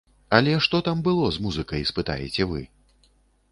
[0.37, 2.61] Але што там было з музыкай, спытаеце вы?